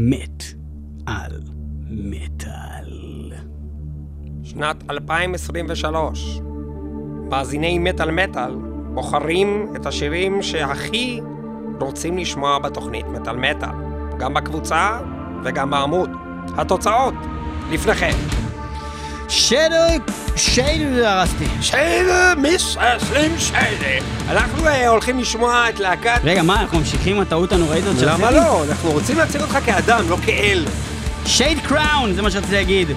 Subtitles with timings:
[0.00, 0.42] מת
[1.06, 1.42] על
[1.90, 3.32] מטאל.
[4.42, 6.40] שנת 2023.
[7.30, 8.54] מאזיני מטאל מטאל
[8.94, 11.20] בוחרים את השירים שהכי
[11.80, 13.68] רוצים לשמוע בתוכנית מטאל מטאל,
[14.18, 14.98] גם בקבוצה
[15.44, 16.10] וגם בעמוד.
[16.56, 17.14] התוצאות,
[17.70, 18.37] לפניכם.
[19.28, 19.86] שדר,
[20.36, 21.44] שדר הרסתי.
[21.60, 24.04] שיידה, מססלים שיידה.
[24.30, 26.20] אנחנו אה, הולכים לשמוע את להקת...
[26.24, 28.22] רגע, מה, אנחנו ממשיכים עם הטעות הנוראית הזאת שעשיתי?
[28.22, 28.64] למה לא?
[28.64, 30.64] אנחנו רוצים להציג אותך כאדם, לא כאל.
[31.26, 32.88] שייד קראון, זה מה שרציתי להגיד.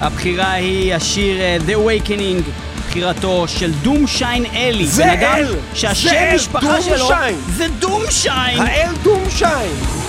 [0.00, 2.50] הבחירה היא השיר אה, The Awakening,
[2.88, 4.86] בחירתו של דום שיין אלי.
[4.86, 5.54] זה אל!
[5.74, 7.10] שהשם משפחה שלו!
[7.56, 8.60] זה דום שיין!
[8.60, 9.99] האל דום שיין.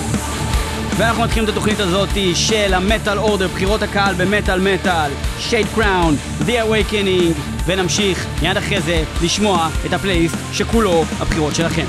[0.98, 6.52] ואנחנו מתחילים את התוכנית הזאת של המטאל אורדר, בחירות הקהל במטאל מטאל, שייד קראון, The
[6.52, 11.86] Awakening, ונמשיך מיד אחרי זה לשמוע את הפלייליסט שכולו הבחירות שלכם.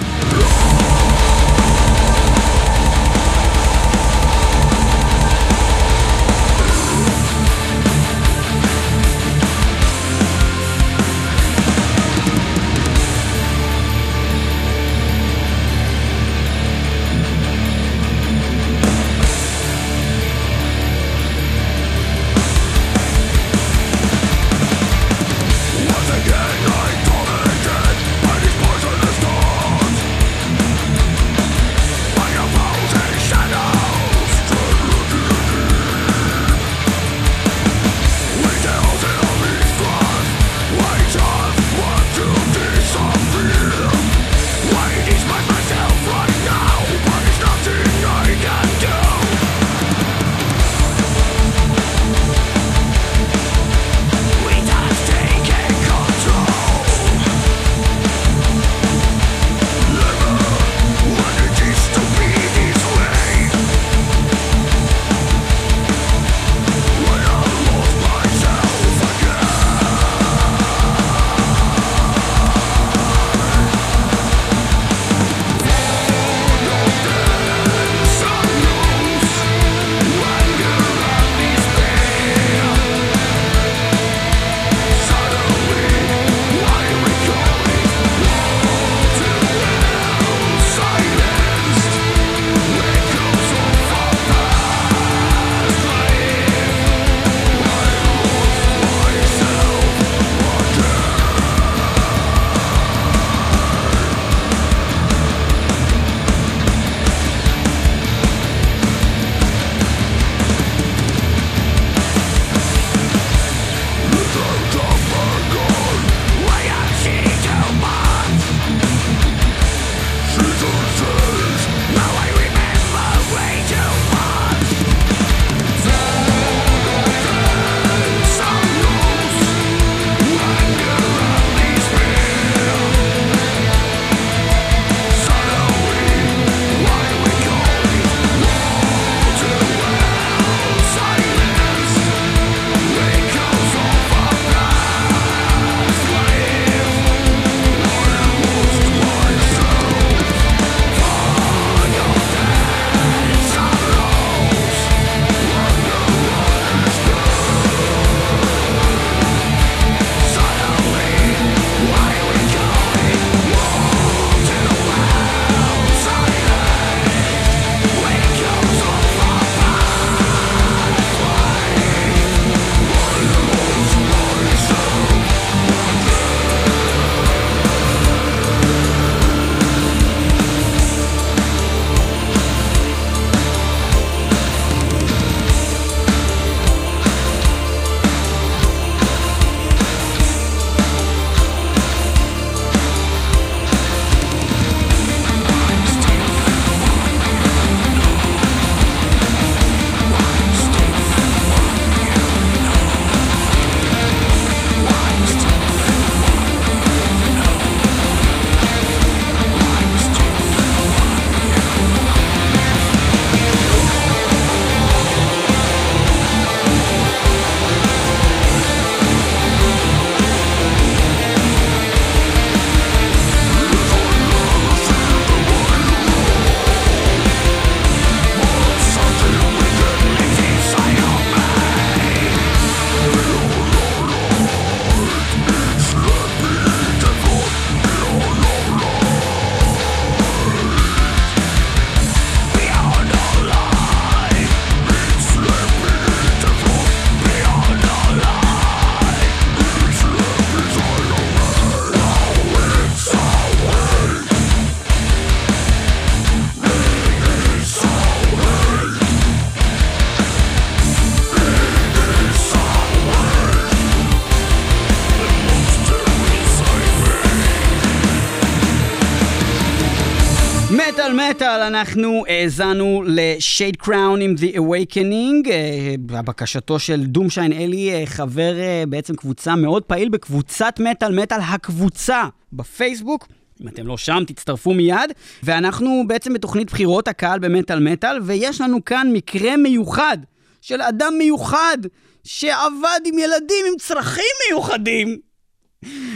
[271.42, 278.60] מטאל אנחנו האזנו לשייד קראון עם The Awakening, אה, בקשתו של דומשיין אלי, אה, חבר
[278.60, 282.22] אה, בעצם קבוצה מאוד פעיל בקבוצת מטאל מטאל, הקבוצה
[282.52, 283.28] בפייסבוק.
[283.62, 285.12] אם אתם לא שם, תצטרפו מיד.
[285.42, 290.18] ואנחנו בעצם בתוכנית בחירות הקהל במטאל מטאל, ויש לנו כאן מקרה מיוחד
[290.60, 291.78] של אדם מיוחד
[292.24, 295.18] שעבד עם ילדים עם צרכים מיוחדים.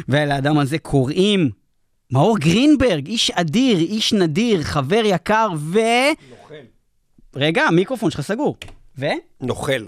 [0.08, 1.65] ולאדם הזה קוראים
[2.11, 5.79] מאור גרינברג, איש אדיר, איש נדיר, חבר יקר ו...
[6.31, 6.55] נוכל.
[7.37, 8.56] רגע, המיקרופון שלך סגור.
[8.99, 9.06] ו?
[9.41, 9.87] נוכל.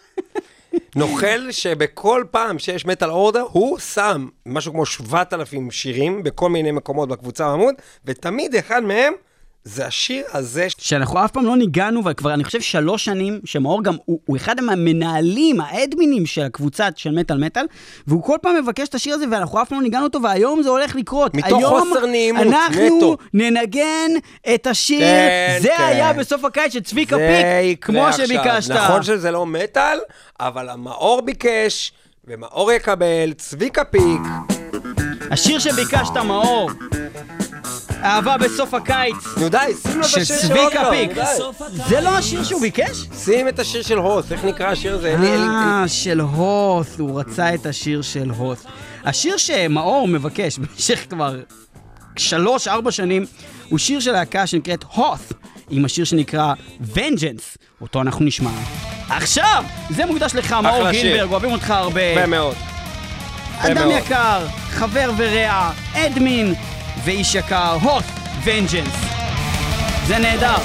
[0.96, 7.08] נוכל שבכל פעם שיש מטאל אורדר, הוא שם משהו כמו 7,000 שירים בכל מיני מקומות
[7.08, 7.74] בקבוצה בעמוד,
[8.04, 9.12] ותמיד אחד מהם
[9.64, 10.66] זה השיר הזה.
[10.78, 14.58] שאנחנו אף פעם לא ניגענו, וכבר אני חושב שלוש שנים, שמאור גם, הוא, הוא אחד
[14.58, 17.66] המנהלים, האדמינים של הקבוצה של מטאל מטאל,
[18.06, 20.68] והוא כל פעם מבקש את השיר הזה, ואנחנו אף פעם לא ניגענו אותו, והיום זה
[20.68, 21.34] הולך לקרות.
[21.34, 23.16] מתוך היום חוסר נעימות, אנחנו נטו.
[23.34, 24.10] ננגן
[24.54, 25.82] את השיר, כן, זה כן.
[25.82, 28.26] היה בסוף הקיץ של צביקה פיק, כמו עכשיו.
[28.26, 28.70] שביקשת.
[28.70, 29.98] נכון שזה לא מטאל,
[30.40, 31.92] אבל המאור ביקש,
[32.24, 34.20] ומאור יקבל, צביקה פיק.
[35.30, 36.70] השיר שביקשת, מאור,
[38.04, 41.10] אהבה בסוף הקיץ, נו די, שים לו את השיר של צביקה אורדר, פיק.
[41.88, 42.96] זה לא השיר שהוא ביקש?
[43.24, 45.08] שים את השיר של הוס, איך נקרא השיר הזה?
[45.08, 48.64] אין לי- אין לי- אה, של הוס, הוא רצה את השיר של הוס.
[49.04, 51.34] השיר שמאור מבקש במשך כבר
[52.16, 53.26] שלוש, ארבע שנים,
[53.68, 55.32] הוא שיר של להקה שנקראת הוס,
[55.70, 56.54] עם השיר שנקרא
[56.94, 58.50] Vengeance, אותו אנחנו נשמע.
[59.08, 59.64] עכשיו!
[59.90, 61.02] זה מוקדש לך, מאור אחלה שיר.
[61.02, 62.02] גינברג, אוהבים אותך הרבה.
[62.02, 62.54] יפה מאוד.
[63.58, 63.92] יפה אדם מאוד.
[64.04, 66.54] יקר, חבר ורע, אדמין,
[67.04, 68.04] ואיש יקר, הוס,
[68.44, 69.06] Vengeance.
[70.06, 70.56] זה נהדר.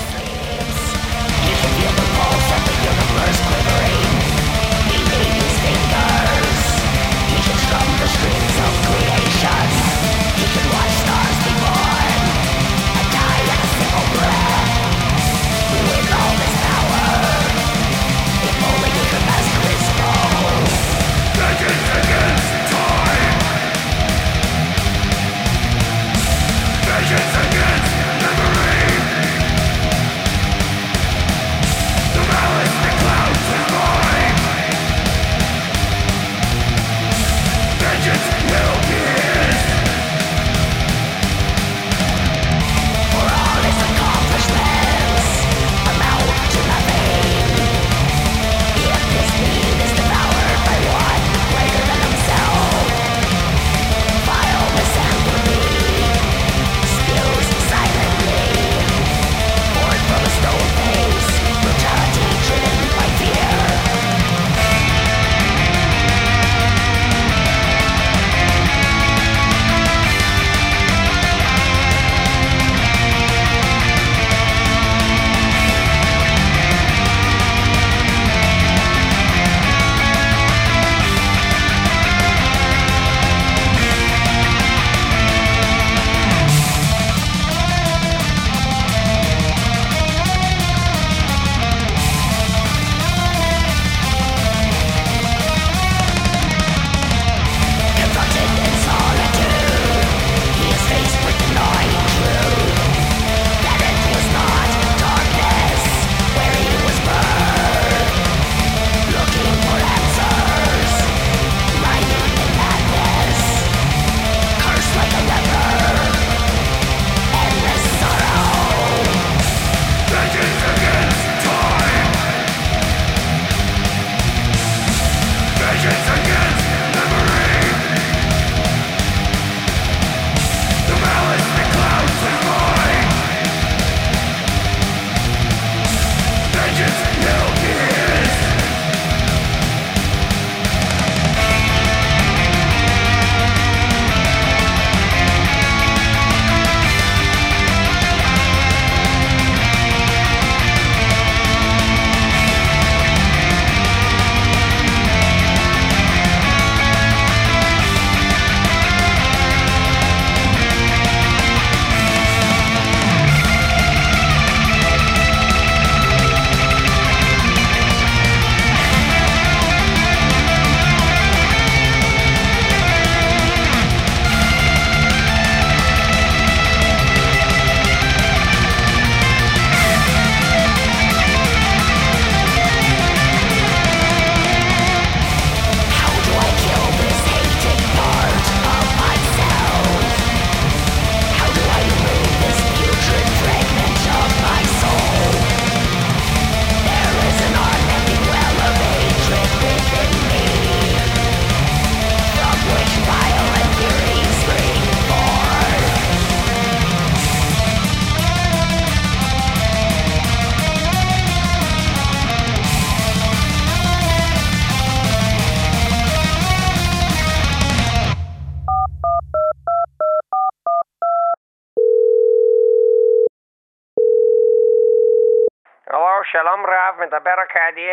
[226.32, 227.90] שלום רב, מדבר ארכדי.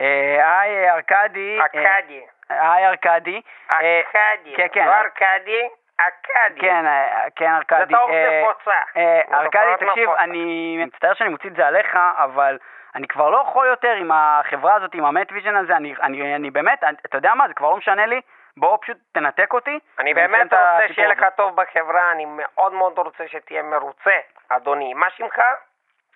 [0.00, 1.58] אה, היי, ארכדי.
[1.60, 2.26] אה, ארכדי.
[2.48, 3.42] היי, ארכדי.
[3.72, 4.56] אה, ארכדי.
[4.56, 4.86] כן, כן.
[4.86, 5.68] לא ארכדי,
[6.00, 6.60] ארכדי.
[6.60, 7.94] כן, אה, כן, ארכדי.
[7.94, 8.70] זה אה, נפוצה.
[8.96, 10.10] אה, ארכדי, תופעות תקשיב.
[10.10, 12.58] אני מצטער שאני מוציא את זה עליך, אבל
[12.94, 16.50] אני כבר לא יכול יותר עם החברה הזאת, עם המט ויז'ן הזה, אני, אני, אני
[16.50, 18.20] באמת, אתה יודע מה, זה כבר לא משנה לי,
[18.56, 19.78] בוא פשוט תנתק אותי.
[19.98, 21.24] אני באמת רוצה שיהיה לך.
[21.36, 24.16] טוב בחברה, אני מאוד מאוד רוצה שתהיה מרוצה,
[24.48, 24.94] אדוני.
[24.94, 25.38] מה שמך?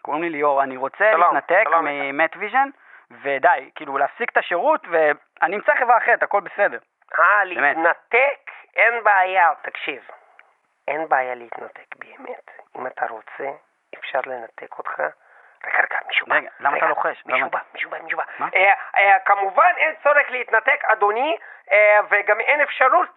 [0.04, 1.64] קוראים לי ליאור, אני רוצה שלום, להתנתק.
[1.82, 2.68] ממט ויז'ן,
[3.22, 6.78] ודי, כאילו להפסיק את השירות, ואני אמצא חברה אחרת, הכל בסדר.
[7.18, 7.44] אה.
[7.44, 8.50] להתנתק?
[8.76, 10.02] אין בעיה, תקשיב.
[10.88, 12.50] אין בעיה להתנתק באמת.
[12.78, 13.50] אם אתה רוצה,
[13.98, 15.00] אפשר לנתק אותך.
[15.66, 16.36] רגע, רגע, מישהו בא.
[16.36, 17.22] רגע, למה אתה לוחש?
[17.26, 17.58] מישהו בא.
[17.74, 18.24] מישהו בא, מישהו בא.
[18.38, 18.48] מה?
[18.54, 21.36] אה, אה, כמובן אין צורך להתנתק, אדוני,
[21.72, 23.08] אה, וגם אין אפשרות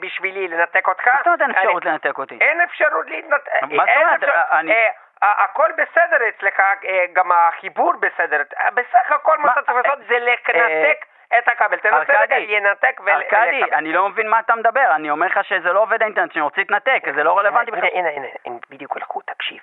[0.00, 1.06] בשבילי לנתק אותך.
[1.06, 2.38] מה זאת אומרת אין אפשרות לנתק אותי?
[2.40, 3.62] אין אפשרות להתנתק.
[3.62, 4.94] מה זאת אומרת?
[5.24, 8.42] אה, אה, הכל בסדר אצלך, אה, גם החיבור בסדר.
[8.58, 9.48] אה, בסך הכל מה?
[9.54, 11.04] שאתה צריך לעשות אה, זה לנתק
[11.38, 11.76] את הכבל.
[11.78, 13.10] תנסה רגע לנתק ול...
[13.10, 13.74] ארכדי, ולקבל.
[13.74, 16.60] אני לא מבין מה אתה מדבר, אני אומר לך שזה לא עובד האינטרנט, שאני רוצה
[16.60, 17.88] להתנתק, זה לא רלוונטי בכלל.
[17.92, 19.58] הנה, הנה, הם בדיוק הלכו, תקשיב.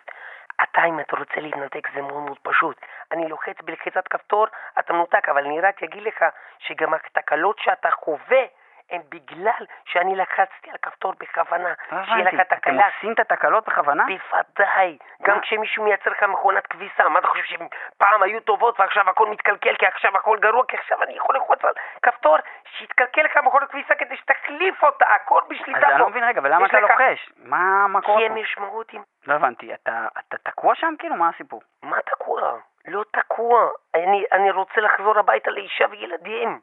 [0.63, 2.77] אתה, אם אתה רוצה להתנתק, זה מאוד מאוד פשוט.
[3.11, 4.47] אני לוחץ בלחיצת כפתור,
[4.79, 6.25] אתה מנותק, אבל אני רק אגיד לך
[6.59, 8.43] שגם התקלות שאתה חווה
[8.91, 11.73] הן בגלל שאני לחצתי על כפתור בכוונה.
[11.91, 12.85] לא שיהיה לך הבנתי, אתם תקלה.
[12.95, 14.03] עושים את התקלות בכוונה?
[14.05, 14.97] בוודאי.
[15.21, 15.39] גם?
[15.39, 17.67] כשמישהו מייצר לך מכונת כביסה, מה אתה חושב שהם
[17.97, 20.65] פעם היו טובות ועכשיו הכל מתקלקל כי עכשיו הכל גרוע?
[20.67, 22.37] כי עכשיו אני יכול ללחוץ על כפתור
[22.77, 25.89] שיתקלקל לך מכונת כביסה כדי שתחליף אותה, הכל בשליטה אז פה.
[25.91, 27.31] אני לא מבין רגע, ולמה יש אתה לוחש?
[27.37, 28.33] מה קורה כי פה?
[28.33, 29.03] הם משמעותיים.
[29.27, 31.15] לא הבנתי, אתה אתה תקוע שם כאילו?
[31.15, 31.61] מה הסיפור?
[31.83, 32.57] מה תקוע?
[32.87, 33.69] לא תקוע.
[33.95, 36.59] אני, אני רוצה לחזור הביתה לאישה וילדים.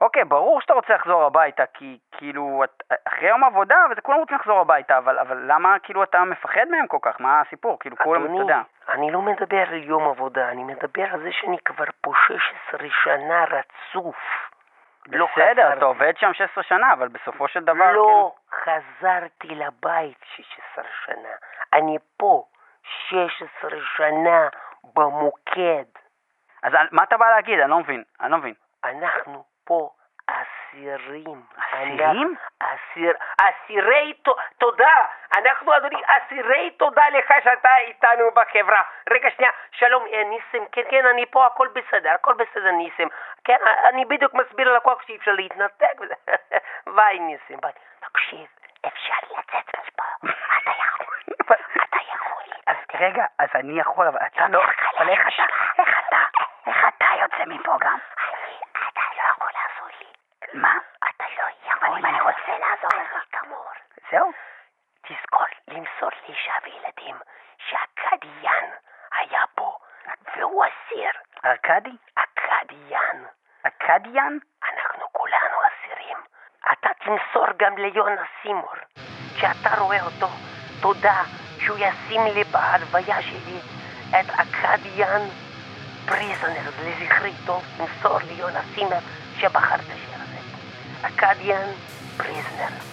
[0.00, 4.36] אוקיי, ברור שאתה רוצה לחזור הביתה, כי כאילו, את- אחרי יום עבודה, וזה כולם רוצים
[4.36, 7.20] לחזור הביתה, אבל אבל למה כאילו אתה מפחד מהם כל כך?
[7.20, 7.78] מה הסיפור?
[7.80, 8.60] כאילו, כולם, אתה אדוני, יודע.
[8.88, 13.44] אני לא מדבר על יום עבודה, אני מדבר על זה שאני כבר פה 16 שנה
[13.44, 14.16] רצוף.
[15.06, 15.78] לא בסדר, חזרתי.
[15.78, 18.06] אתה עובד שם 16 שנה, אבל בסופו של דבר, כאילו...
[18.08, 18.32] לא
[18.64, 21.28] חזרתי לבית 16 שנה.
[21.72, 22.44] אני פה
[23.08, 24.48] 16 שנה
[24.94, 25.84] במוקד.
[26.62, 27.60] אז מה אתה בא להגיד?
[27.60, 28.54] אני לא מבין, אני לא מבין.
[28.84, 29.90] אנחנו פה
[30.26, 31.42] אסירים.
[31.58, 32.34] אסירים?
[32.60, 33.12] אסיר,
[33.42, 34.14] אסירי
[34.58, 34.96] תודה.
[35.36, 38.82] אנחנו, אדוני, אסירי תודה לך שאתה איתנו בחברה.
[39.10, 43.08] רגע, שנייה, שלום, אה, ניסים, כן, כן, אני פה, הכל בסדר, הכל בסדר, ניסים.
[43.44, 43.58] כן,
[43.88, 46.00] אני בדיוק מסביר ללקוח שאי אפשר להתנתק.
[46.96, 47.72] ביי, ניסים, ביי.
[48.00, 48.46] תקשיב,
[48.86, 50.02] אפשר לצאת מפה.
[50.62, 51.16] אתה יכול.
[51.84, 52.44] אתה יכול.
[52.66, 54.62] אז רגע, אז אני יכול, אבל אתה לא...
[54.98, 55.44] אבל איך אתה?
[55.78, 56.20] איך אתה?
[56.66, 57.98] איך אתה יוצא מפה גם?
[58.88, 60.06] אתה לא יכול לעזור לי.
[60.52, 60.78] מה?
[61.10, 61.98] אתה לא יכול.
[61.98, 63.24] אם אני רוצה לעזור לך.
[63.32, 63.66] כמור.
[64.10, 64.30] זהו?
[65.02, 67.16] תזכור למסור לאישה וילדים
[67.58, 68.70] שהקדיין
[69.18, 69.76] היה פה,
[70.36, 71.10] והוא אסיר.
[71.44, 71.96] ארכדי?
[72.16, 73.26] הקדיין.
[73.62, 74.38] אכדיאן?
[74.72, 76.18] אנחנו כולנו אסירים.
[76.72, 78.74] אתה תמסור גם ליונה סימור.
[79.36, 80.26] כשאתה רואה אותו,
[80.82, 81.22] תודה
[81.58, 83.58] שהוא ישים לי בהלוויה שלי
[84.10, 85.22] את הקדיין
[86.06, 87.62] פריזנר לזכרי טוב.
[87.76, 89.00] תמסור ליונה סימור
[89.40, 90.09] שבחר את
[91.04, 92.89] השיר הזה.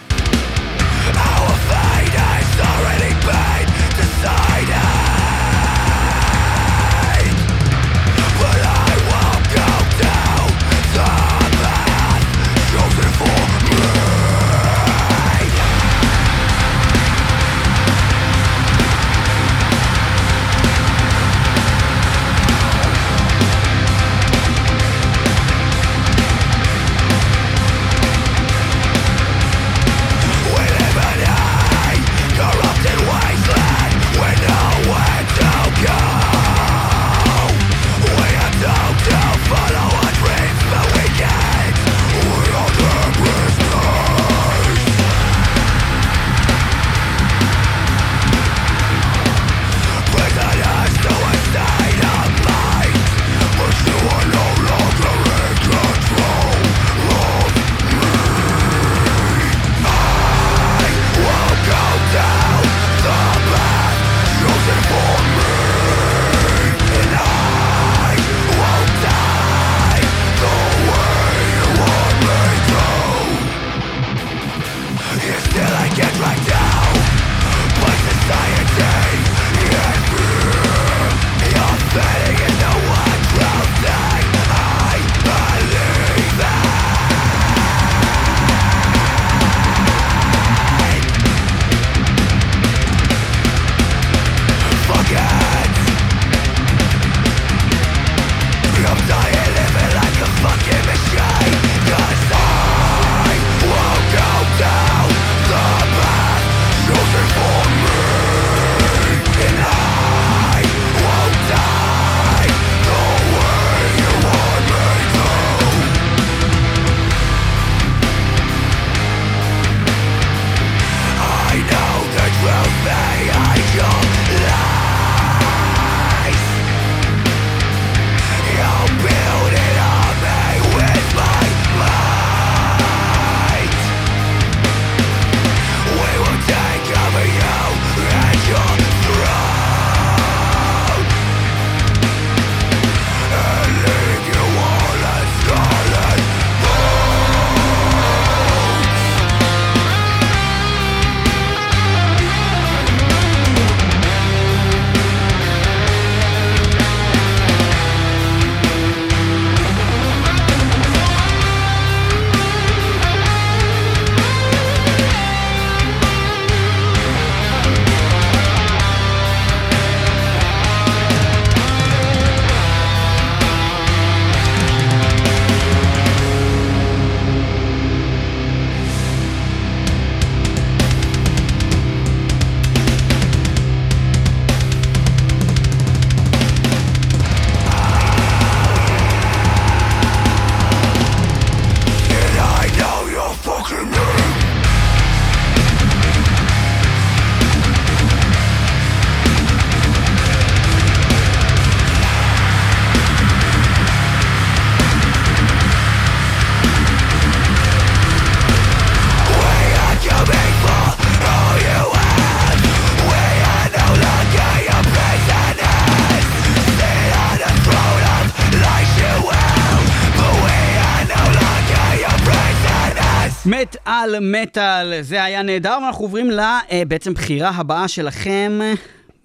[223.62, 228.60] מת על מטאל, זה היה נהדר, ואנחנו עוברים לבעצם בחירה הבאה שלכם,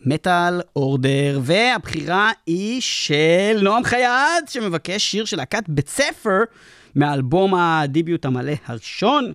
[0.07, 4.09] Metal Order, והבחירה היא של נועם חייט,
[4.49, 6.39] שמבקש שיר של להקת בית ספר
[6.97, 9.33] מאלבום ה debut המלא הראשון.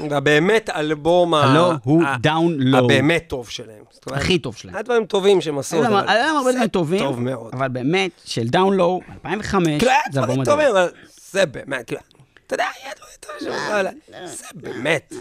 [0.00, 2.84] הבאמת אלבום ה- הלא הוא Down Low.
[2.84, 3.84] הבאמת טוב שלהם.
[4.12, 4.74] הכי טוב שלהם.
[4.74, 5.76] היה דברים טובים שהם עשו.
[5.76, 5.86] היה
[6.26, 7.50] להם הרבה דברים טובים, טוב מאוד.
[7.54, 10.58] אבל באמת, של Down Low, 2005, כאילו, היה זה אלבום מדהים.
[10.70, 10.88] אבל
[11.30, 12.00] זה באמת, כאילו,
[12.46, 13.86] אתה יודע, היה דברים טובים שם, אבל
[14.26, 15.14] זה באמת.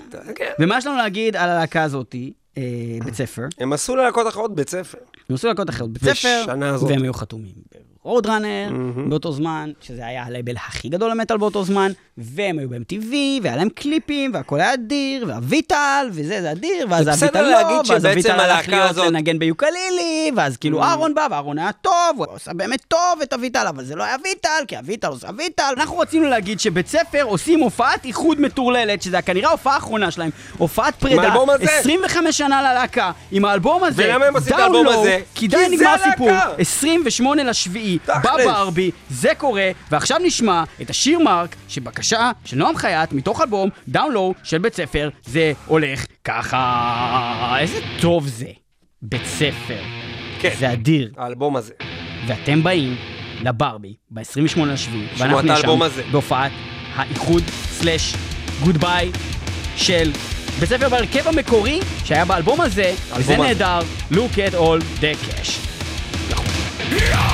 [0.60, 2.64] ומה יש לנו להגיד על הלהקה הזאתי, אה,
[3.06, 3.46] בית ספר?
[3.58, 4.98] הם עשו ללהקות אחרות בית ספר.
[5.30, 6.46] הם עשו להקות אחרות בית ספר.
[6.88, 7.54] והם היו חתומים
[8.04, 8.72] ב Roadrunner
[9.10, 13.70] באותו זמן, שזה היה הלייבל הכי גדול למטאל באותו זמן, והם היו ב-MTV, והיה להם
[13.70, 17.58] קליפים, והכל היה אדיר, ואביטל, וזה, זה אדיר, ואז אביטל לא,
[17.90, 22.26] ואז אביטל הלך להיות הזאת- לנגן ביוקלילי, ואז כאילו אהרון בא, ואהרון היה טוב, הוא
[22.30, 25.74] עושה באמת טוב את אביטל, אבל זה לא היה אביטל, כי אביטל עושה אביטל.
[25.78, 30.96] אנחנו רצינו להגיד שבית ספר עושים הופעת איחוד מטורללת, שזה כנראה ההופעה האחרונה שלהם, הופעת
[30.96, 31.66] פרידה, האלבום הזה.
[31.80, 35.20] 25 שנה ללהקה, עם האלבום הזה, ולמה הם עושים את Down האלבום Low, הזה?
[35.36, 35.94] כי די נגמר.
[35.94, 38.22] הסיפור, 28 לשביעי, תכלס.
[38.46, 44.12] בברבי, זה קורה, ועכשיו נשמע את השיר Marked, שבקשה של נועם חייט, מתוך אלבום Down
[44.12, 47.56] Low של בית ספר, זה הולך ככה.
[47.60, 48.48] איזה טוב זה,
[49.02, 49.82] בית ספר.
[50.40, 50.54] כן.
[50.60, 51.12] זה אדיר.
[51.18, 51.74] האלבום הזה.
[52.28, 52.96] ואתם באים
[53.42, 56.04] לברבי ב-28 לשביעי, ואנחנו הזה.
[56.12, 56.52] בהופעת
[56.96, 58.16] האיחוד סלאש
[58.64, 59.12] גוד ביי
[59.76, 60.12] של
[60.60, 63.38] בית ספר בהרכב המקורי שהיה באלבום הזה, וזה.
[63.38, 63.80] נהדר,
[64.12, 65.50] look at all the cash.
[66.94, 67.33] Sure,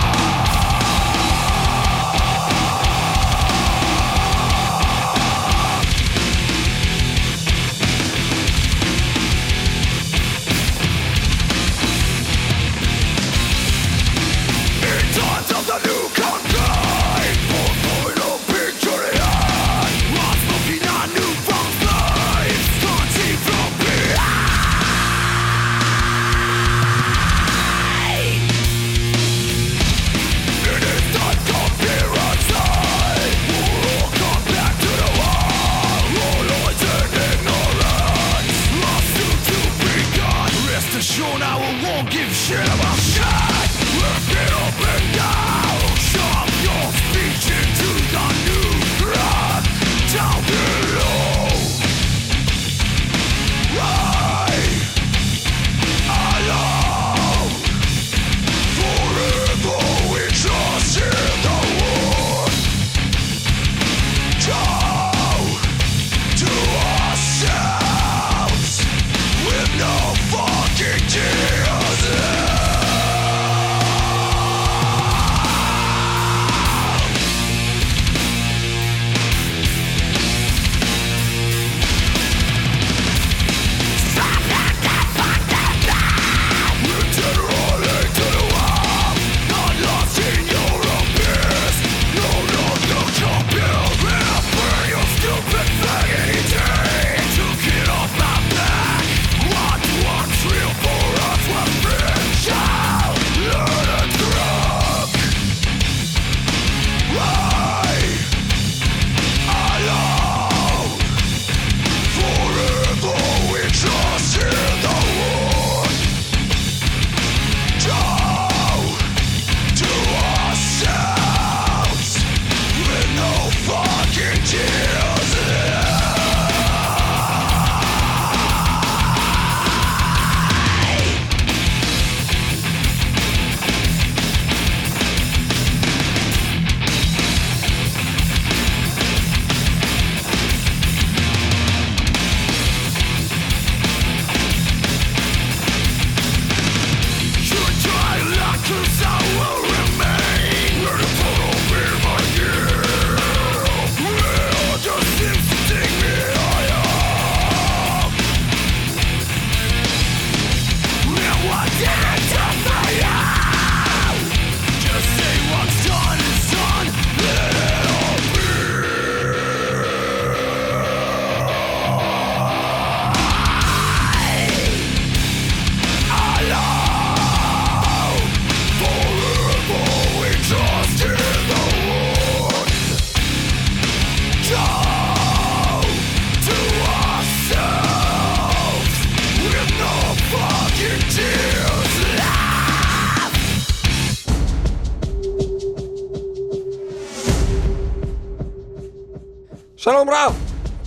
[199.81, 200.35] שלום רב,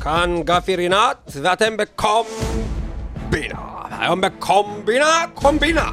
[0.02, 3.56] כאן גפי רינת, ואתם בקומבינה.
[3.90, 5.90] היום בקומבינה, קומבינה.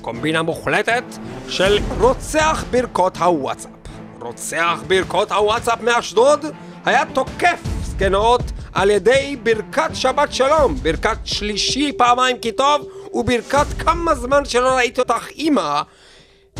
[0.00, 1.04] קומבינה מוחלטת
[1.48, 3.70] של רוצח ברכות הוואטסאפ.
[4.20, 6.44] רוצח ברכות הוואטסאפ מאשדוד
[6.84, 14.14] היה תוקף זקנות על ידי ברכת שבת שלום, ברכת שלישי פעמיים כי טוב, וברכת כמה
[14.14, 15.82] זמן שלא ראיתי אותך אימא,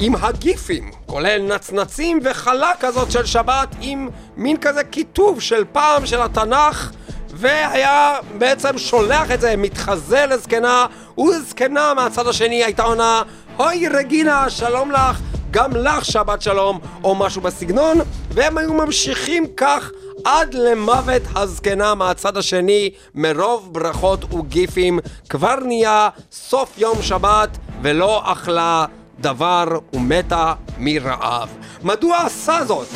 [0.00, 6.22] עם הגיפים, כולל נצנצים וחלה כזאת של שבת, עם מין כזה כיתוב של פעם של
[6.22, 6.90] התנ"ך,
[7.30, 10.86] והיה בעצם שולח את זה, מתחזה לזקנה,
[11.18, 13.22] וזקנה מהצד השני הייתה עונה,
[13.58, 17.98] אוי רגינה, שלום לך, גם לך שבת שלום, או משהו בסגנון,
[18.30, 19.90] והם היו ממשיכים כך
[20.24, 28.86] עד למוות הזקנה מהצד השני, מרוב ברכות וגיפים, כבר נהיה סוף יום שבת, ולא אכלה
[29.20, 31.48] דבר ומתה מרעב.
[31.82, 32.88] מדוע עשה זאת?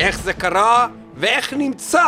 [0.00, 2.04] איך זה קרה ואיך נמצא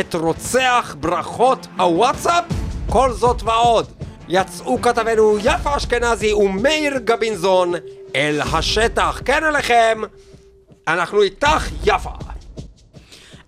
[0.00, 2.44] את רוצח ברכות הוואטסאפ?
[2.90, 3.86] כל זאת ועוד.
[4.28, 7.72] יצאו כתבנו יפה אשכנזי ומאיר גבינזון
[8.16, 9.20] אל השטח.
[9.24, 10.00] כן אליכם,
[10.88, 12.10] אנחנו איתך יפה.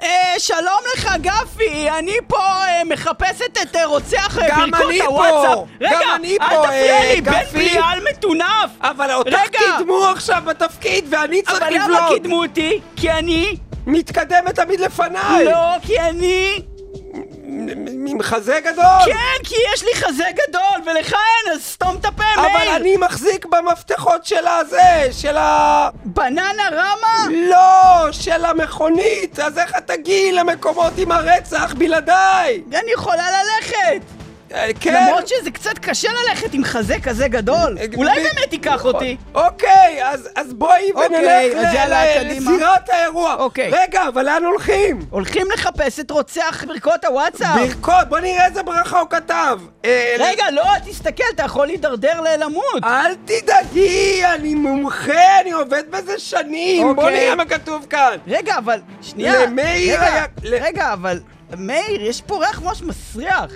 [0.03, 4.99] אה, שלום לך גפי, אני פה אה, מחפשת את אה, רוצח אה, גם ברכות אני
[4.99, 5.59] פה, הוואטסאפ.
[5.81, 7.59] גם רגע, אני אל פה, תפריע אה, לי, בן גפי.
[7.59, 8.71] בליעל מטונף.
[8.81, 9.59] אבל אותך רגע.
[9.79, 11.89] קידמו עכשיו בתפקיד ואני צריך אבל לבלוט.
[11.99, 12.81] למה קידמו אותי?
[12.97, 13.57] כי אני...
[13.87, 15.45] מתקדמת תמיד לפניי.
[15.45, 16.63] לא, כי אני...
[18.09, 18.85] עם חזה גדול.
[19.07, 22.77] כן, כי יש לי חזה גדול, ולך אין, אז סתום את הפה, אבל מאיר.
[22.77, 25.89] אני מחזיק במפתחות של הזה, של ה...
[26.05, 27.27] בננה רמה?
[27.51, 32.63] לא, של המכונית, אז איך את תגיעי למקומות עם הרצח בלעדיי?
[32.69, 34.16] אני יכולה ללכת.
[34.55, 34.95] אה, כן.
[35.09, 37.79] למרות שזה קצת קשה ללכת עם חזה כזה גדול.
[37.81, 39.17] אה, אולי באמת תיקח אותי.
[39.35, 40.01] אוקיי,
[40.35, 41.07] אז, בואי אוקיי,
[41.55, 42.27] ונלך.
[42.31, 43.35] לזירת האירוע.
[43.39, 43.71] אוקיי.
[43.73, 44.99] רגע, אבל לאן הולכים?
[45.11, 47.57] הולכים לחפש את רוצח ברכות הוואטסאפ.
[47.57, 49.59] ברכות, בוא נראה איזה ברכה הוא כתב.
[49.85, 52.85] אה, רגע, לא, תסתכל, אתה יכול להידרדר למות.
[52.85, 56.95] אל תדאגי, אני מומחה, אני עובד בזה שנים.
[56.95, 57.21] בוא אוקיי.
[57.21, 58.17] נראה מה כתוב כאן.
[58.29, 59.47] רגע, אבל, שנייה.
[59.47, 61.21] למאיר היה- רגע, אבל,
[61.59, 63.51] מאיר, יש פה ריח ממש מסריח.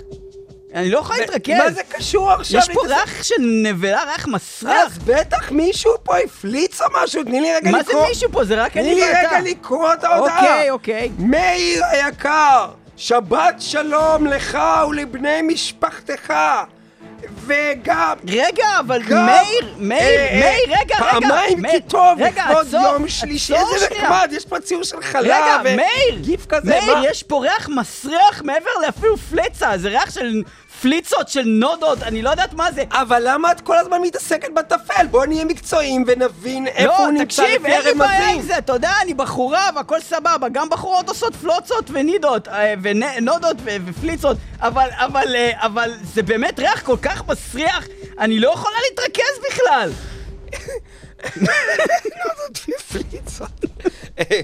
[0.75, 1.53] אני לא יכול להתרכז.
[1.57, 2.59] מה זה קשור עכשיו?
[2.59, 4.85] יש פה ריח של נבלה, ריח מסריח.
[4.85, 8.07] אז בטח מישהו פה הפליץ או משהו, תני לי רגע מה זה לקרוא.
[8.07, 8.43] מישהו פה?
[8.45, 9.19] זה רק תני אני לי ואתה.
[9.19, 10.39] רגע לקרוא את ההודעה.
[10.41, 11.11] אוקיי, אוקיי.
[11.19, 14.57] מאיר היקר, שבת שלום לך
[14.89, 16.33] ולבני משפחתך.
[17.45, 18.13] וגם...
[18.27, 21.11] רגע, אבל גם- מאיר, מאיר, אה, אה, מאיר, רגע, רגע.
[21.11, 23.53] פעמיים כי טוב, לכבוד יום שלישי.
[23.55, 23.87] איזה.
[24.01, 25.21] נחמד, יש פה ציור של חלה.
[25.21, 27.05] רגע, מאיר, גיף כזה, מאיר, מה?
[27.09, 30.43] יש פה ריח מסריח מעבר לאפילו פלצה, זה ריח של
[30.81, 32.83] פליצות, של נודות, אני לא יודעת מה זה.
[32.91, 35.05] אבל למה את כל הזמן מתעסקת בטפל?
[35.11, 38.41] בואו נהיה מקצועיים ונבין איפה לא, הוא נמצא תקשיב, לפי אין לי בעיה עם הרמזים.
[38.41, 44.37] זה, אתה יודע, אני בחורה והכל סבבה, גם בחורות עושות פלוצות ונידות, אה, ונודות ופליצות,
[44.59, 47.87] אבל, אבל, אה, אבל זה באמת ריח כל כך מסריח,
[48.19, 49.91] אני לא יכולה להתרכז בכלל.
[54.19, 54.41] אה, אה, אה,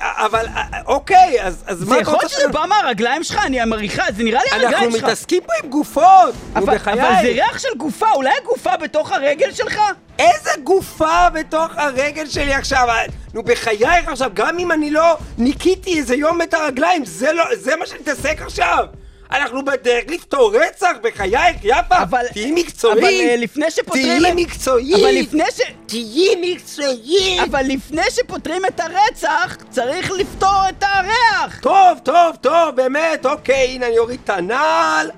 [0.00, 3.64] אבל אה, אוקיי, אז מה זה את יכול רוצה להיות שזה בא מהרגליים שלך, אני
[3.64, 5.04] מריחה, זה נראה לי אנחנו הרגליים שלך.
[5.04, 6.34] מתעסקים פה עם גופות!
[6.54, 6.94] נו, בחיי!
[6.94, 9.80] אבל זה ריח של גופה, אולי הגופה בתוך הרגל שלך?
[10.18, 12.88] איזה גופה בתוך הרגל שלי עכשיו?
[13.34, 17.76] נו, בחייך עכשיו, גם אם אני לא ניקיתי איזה יום את הרגליים, זה לא, זה
[17.76, 18.86] מה שאני מתעסק עכשיו?
[19.30, 22.02] אנחנו בדרך לפתור רצח, בחייך, יפה!
[22.02, 22.24] אבל...
[22.32, 22.98] תהיי מקצועית!
[22.98, 24.20] אבל אה, לפני שפותרים...
[24.20, 24.94] תהיי מקצועית!
[24.94, 25.60] אבל לפני ש...
[25.86, 27.40] תהיי מקצועית!
[27.48, 31.60] אבל לפני שפותרים את הרצח, צריך לפתור את הריח!
[31.60, 35.10] טוב, טוב, טוב, באמת, אוקיי, הנה אני אוריד את הנעל.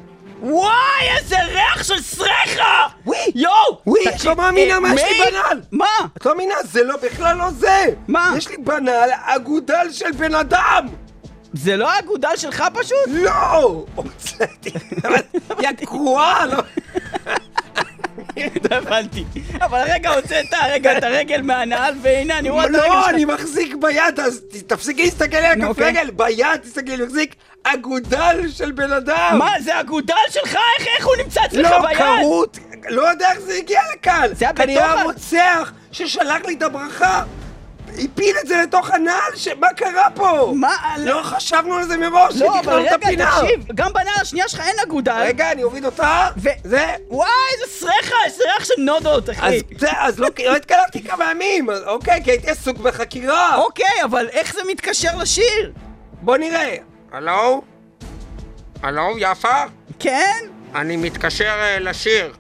[0.42, 2.86] וואי, איזה ריח של סרחה!
[3.06, 3.32] וואי!
[3.34, 3.80] יואו!
[3.86, 5.60] וואי, את לא מאמינה אה, מה יש לי בנעל!
[5.72, 5.86] מה?
[6.16, 7.84] את לא מאמינה, זה לא, בכלל לא זה!
[8.08, 8.34] מה?
[8.36, 10.86] יש לי בנעל אגודל של בן אדם!
[11.56, 12.96] זה לא האגודל שלך פשוט?
[13.08, 13.84] לא!
[13.94, 14.70] הוצאתי,
[15.60, 16.62] יא גרועה, לא...
[18.70, 19.24] לא הבנתי.
[19.60, 23.08] אבל רגע, הוצאת רגע את הרגל מהנעל, והנה, אני רואה את הרגל לא, שלך.
[23.08, 25.84] אני מחזיק ביד, אז תפסיקי להסתכל על הכף אוקיי.
[25.86, 29.36] רגל, ביד תסתכלי, אני מחזיק אגודל של בן אדם!
[29.38, 30.56] מה, זה אגודל שלך?
[30.78, 31.98] איך- איך הוא נמצא אצלך לא, ביד?
[32.20, 34.26] כרות, לא יודע איך זה הגיע לכאן!
[34.32, 37.22] זה היה בתוך כנראה הרוצח ששלח לי את הברכה
[38.04, 40.52] הפיל את זה לתוך הנעל, ש- מה קרה פה?
[40.56, 40.76] מה?
[40.98, 43.38] לא חשבנו על זה מראש, לא, אבל שתכנון את רגע, הפינה.
[43.42, 45.12] תקשיב, גם בנעל השנייה שלך אין אגודל.
[45.12, 46.86] רגע, אני אוריד אותה, ו- זה...
[47.08, 49.60] וואי, איזה סרחה, איזה ריח של נודות, אז אחי.
[49.78, 53.56] זה, אז לא לא התקלחתי כמה ימים, אוקיי, כי הייתי עסוק בחקירה.
[53.56, 55.72] אוקיי, אבל איך זה מתקשר לשיר?
[56.22, 56.76] בוא נראה.
[57.12, 57.62] הלו?
[58.82, 59.62] הלו, יפה?
[59.98, 60.44] כן?
[60.74, 62.32] אני מתקשר אה, לשיר.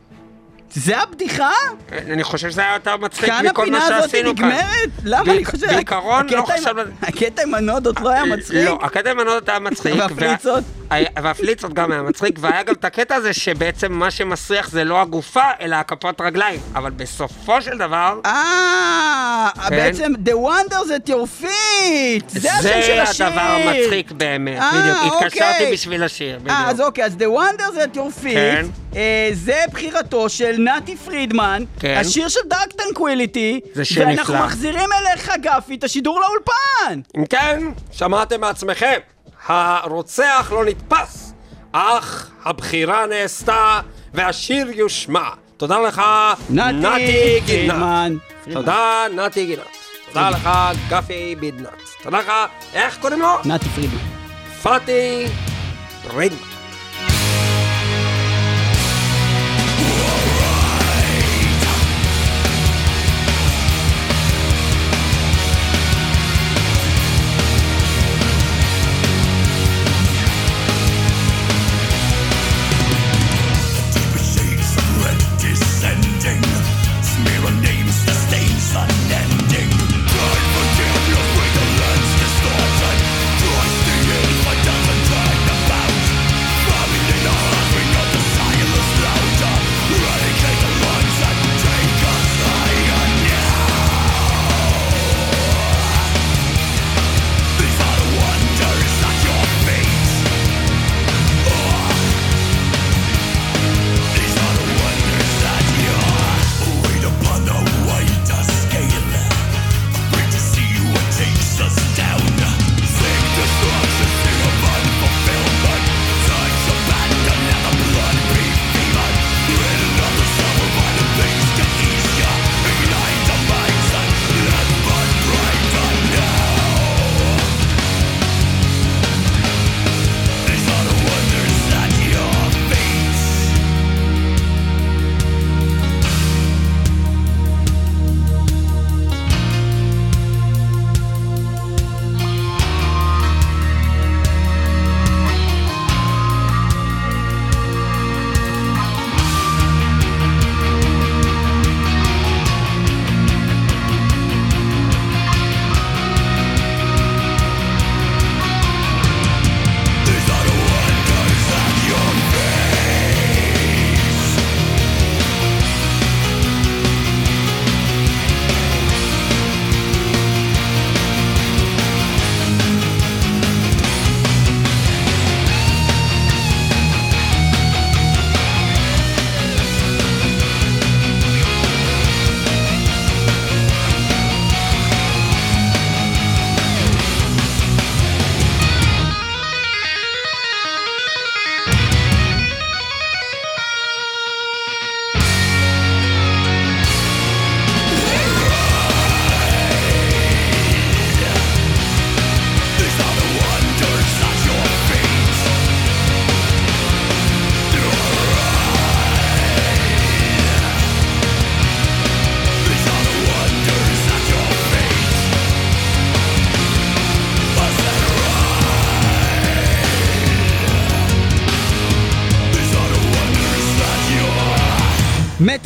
[0.74, 1.50] זה הבדיחה?
[1.92, 4.44] אני חושב שזה היה יותר מצחיק כאן מכל מה הפינה הזאת שעשינו כאן.
[4.44, 4.90] נגמרת?
[5.04, 5.66] למה אני חושב...
[5.66, 6.90] בעיקרון לא חשבנו...
[7.02, 8.64] הקטע עם הנודות לא היה מצחיק?
[8.64, 9.94] לא, הקטע עם הנודות היה מצחיק.
[9.98, 10.64] והפליצות?
[11.22, 15.44] והפליצות גם היה מצחיק, והיה גם את הקטע הזה שבעצם מה שמסריח זה לא הגופה,
[15.60, 16.60] אלא הכפות רגליים.
[16.74, 22.24] אבל בסופו של דבר, אה, בעצם The Wonders at your feet!
[22.28, 23.26] זה השם של זה השיר!
[23.26, 25.12] הדבר המצחיק באמת, אה, בדיוק.
[25.12, 25.26] אוקיי.
[25.26, 26.86] התקשרתי בשביל השיר, אה, אז בדיוק.
[26.86, 28.66] אוקיי, אז The Wonders at your feet, כן.
[28.96, 31.96] אה, זה בחירתו של נתי פרידמן, כן.
[32.00, 34.46] השיר של Dark Tranquillity, זה שיר ואנחנו נפלא.
[34.46, 37.00] מחזירים אליך, גפי, את השידור לאולפן!
[37.16, 38.98] אם כן, שמעתם מעצמכם,
[39.46, 41.32] הרוצח לא נתפס,
[41.72, 43.80] אך הבחירה נעשתה
[44.14, 45.28] והשיר יושמע.
[45.56, 46.02] תודה לך,
[46.50, 48.12] נתי גינת.
[48.52, 49.62] תודה, נתי גינת.
[50.12, 50.50] תודה לך,
[50.88, 51.68] גפי בידנת.
[52.02, 52.32] תודה לך,
[52.74, 53.28] איך קוראים לו?
[53.44, 53.98] נתי פרידמן.
[54.62, 55.26] פאטי
[56.14, 56.55] רידמן.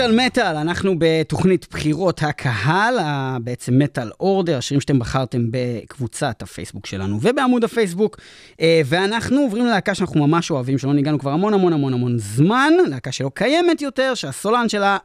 [0.00, 2.94] מטאל מטאל, אנחנו בתוכנית בחירות הקהל,
[3.42, 8.16] בעצם מטאל אורדר, השירים שאתם בחרתם בקבוצת הפייסבוק שלנו ובעמוד הפייסבוק,
[8.60, 12.72] אה, ואנחנו עוברים ללהקה שאנחנו ממש אוהבים, שלא ניגענו כבר המון המון המון המון זמן,
[12.86, 14.98] להקה שלא קיימת יותר, שהסולן שלה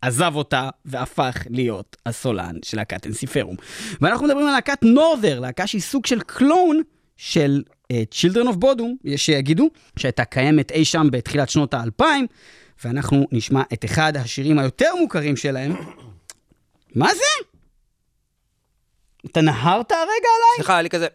[0.00, 3.56] עזב אותה והפך להיות הסולן של להקת אנסיפרום.
[4.00, 6.80] ואנחנו מדברים על להקת נורת'ר, להקה שהיא סוג של קלון
[7.16, 12.26] של uh, Children of Bodom, שיגידו, שהייתה קיימת אי שם בתחילת שנות האלפיים,
[12.84, 15.74] ואנחנו נשמע את אחד השירים היותר מוכרים שלהם.
[16.94, 17.44] מה זה?
[19.26, 20.56] אתה נהרת הרגע עליי?
[20.56, 21.06] סליחה, היה לי כזה...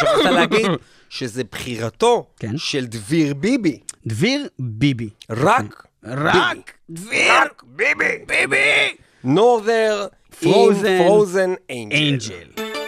[0.00, 0.66] שכחת להגיד
[1.08, 2.58] שזה בחירתו כן.
[2.58, 3.80] של דביר ביבי.
[4.06, 5.08] דביר ביבי.
[5.30, 8.24] רק רק דביר רק ביבי.
[8.26, 8.96] ביבי.
[9.24, 10.06] נורת'ר
[10.40, 12.83] פרוזן אנג'ל.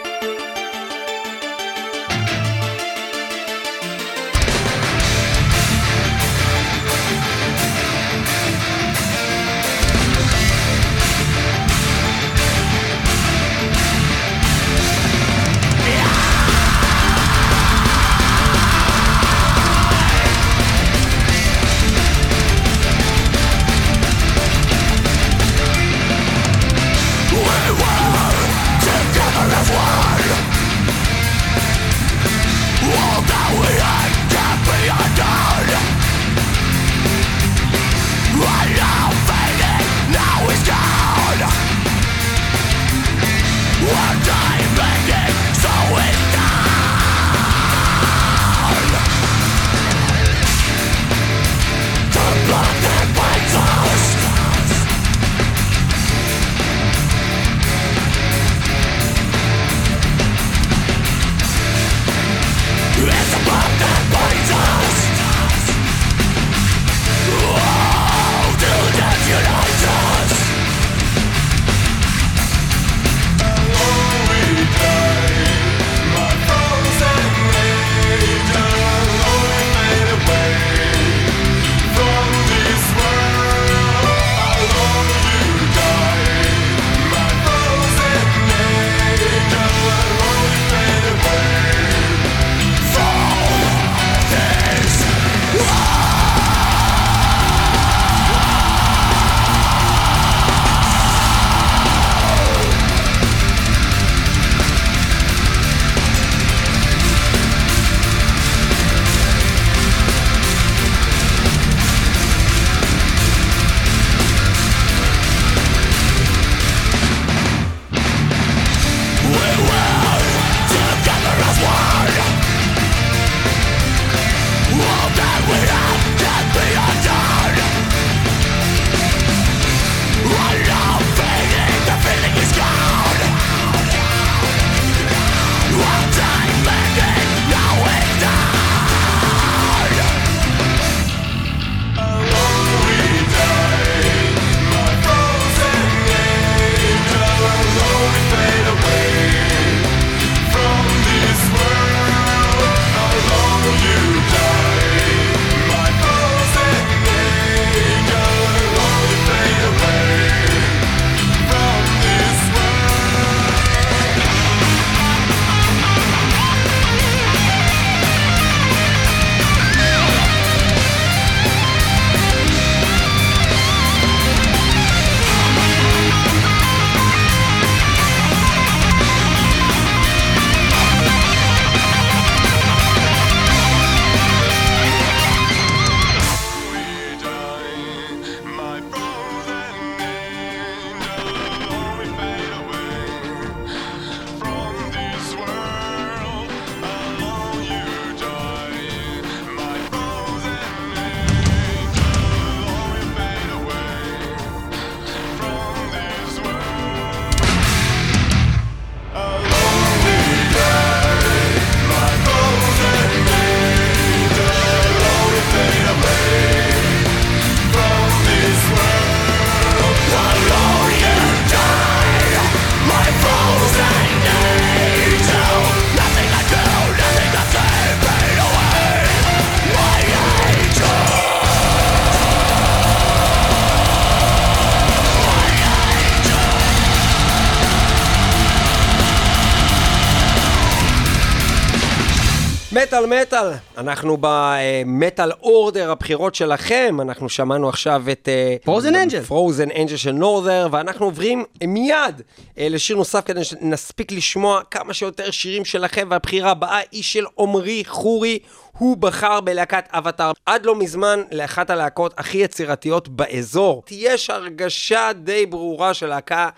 [243.05, 248.29] מטאל מטאל, אנחנו במטאל אורדר הבחירות שלכם, אנחנו שמענו עכשיו את...
[248.65, 249.25] Frozen Angel.
[249.27, 252.21] פרוזן אנג'ל של נורת'ר, ואנחנו עוברים מיד
[252.57, 257.83] אה, לשיר נוסף כדי שנספיק לשמוע כמה שיותר שירים שלכם, והבחירה הבאה היא של עמרי
[257.85, 258.39] חורי,
[258.77, 260.31] הוא בחר בלהקת אבטאר.
[260.45, 263.83] עד לא מזמן, לאחת הלהקות הכי יצירתיות באזור.
[263.91, 266.49] יש הרגשה די ברורה שלהקה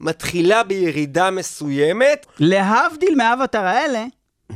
[0.00, 4.04] מתחילה בירידה מסוימת, להבדיל מהאבטר האלה,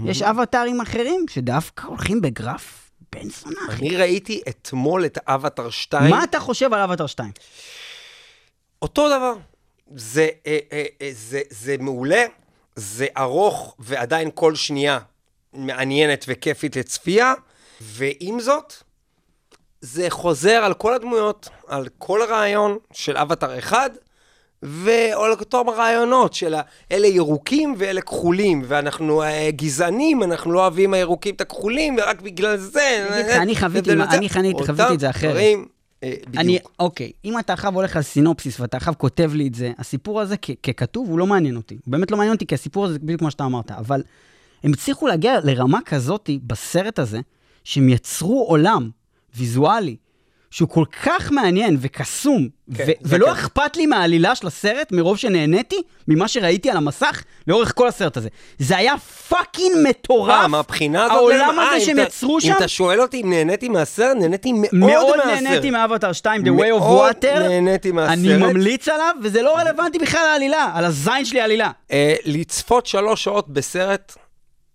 [0.05, 3.81] יש אבטרים אחרים שדווקא הולכים בגרף בן זונה, אחי.
[3.81, 6.11] אני ראיתי אתמול את אבטאר 2.
[6.11, 7.31] מה אתה חושב על אבטר 2?
[8.83, 9.33] אותו דבר.
[9.97, 12.25] זה, אה, אה, אה, זה, זה מעולה,
[12.77, 14.99] זה ארוך ועדיין כל שנייה
[15.53, 17.35] מעניינת וכיפית לצפייה,
[17.81, 18.75] ועם זאת,
[19.81, 23.93] זה חוזר על כל הדמויות, על כל הרעיון של אבטר 1,
[24.67, 26.55] ועל אותם הרעיונות של
[26.93, 32.57] אלה ירוקים ואלה כחולים, ואנחנו אה, גזענים, אנחנו לא אוהבים הירוקים את הכחולים, ורק בגלל
[32.57, 33.07] זה...
[33.43, 34.29] אני
[34.67, 35.37] חוויתי- את זה אחרת.
[36.03, 36.37] אה, בדיוק.
[36.37, 40.21] אני, אוקיי, אם אתה עכשיו הולך על סינופסיס ואתה עכשיו כותב לי את זה, הסיפור
[40.21, 41.75] הזה כ- ככתוב הוא לא מעניין אותי.
[41.75, 43.71] הוא באמת לא מעניין אותי, כי הסיפור הזה זה בדיוק כמו שאתה אמרת.
[43.71, 44.03] אבל
[44.65, 47.21] הם הצליחו להגיע לרמה כזאת בסרט הזה,
[47.65, 48.91] שהם יצרו עולם
[49.37, 49.97] ויזואלי,
[50.55, 53.33] שהוא כל כך מעניין וקסום, כן, ו- ולא כן.
[53.33, 58.29] אכפת לי מהעלילה של הסרט, מרוב שנהניתי ממה שראיתי על המסך לאורך כל הסרט הזה.
[58.59, 58.99] זה היה
[59.29, 60.31] fucking מטורף.
[60.31, 61.17] אה, מהבחינה הזאת...
[61.17, 64.53] העולם אה, הזה אם שהם יצרו אם שם, אתה שואל אותי אם נהניתי מהסרט, נהניתי
[64.53, 65.43] מאוד מאוד מהסרט.
[65.43, 67.39] נהניתי מאבטר 2, The Way of מאוד Water.
[67.39, 68.19] נהניתי מהסרט.
[68.19, 71.71] אני ממליץ עליו, וזה לא רלוונטי בכלל לעלילה, על הזין שלי העלילה.
[71.93, 74.17] אה, לצפות שלוש שעות בסרט,